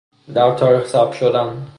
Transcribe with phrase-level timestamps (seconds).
[0.33, 1.67] در تاریخ ثبت شدن